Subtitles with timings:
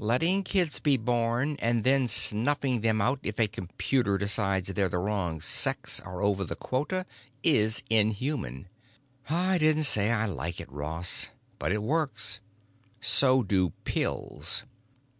[0.00, 4.98] "Letting kids be born and then snuffing them out if a computer decides they're the
[4.98, 7.06] wrong sex or over the quota
[7.44, 8.66] is inhuman."
[9.30, 11.28] "I didn't say I like it, Ross.
[11.60, 12.40] But it works."
[13.00, 14.64] "So do pills!"